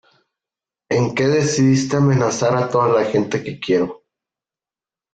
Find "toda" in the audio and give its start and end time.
2.67-2.89